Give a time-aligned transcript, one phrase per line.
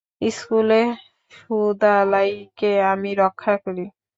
[0.31, 0.81] স্কুলে
[1.31, 3.85] সুদালাইকে আমি রক্ষা করি।